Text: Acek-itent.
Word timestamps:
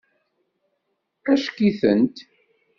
Acek-itent. 1.31 2.15